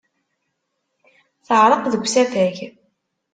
[1.47, 2.57] Teɛreq deg usafag.